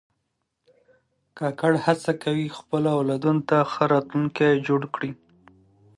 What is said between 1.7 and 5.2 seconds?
هڅه کوي خپلو اولادونو ته ښه راتلونکی جوړ کړي.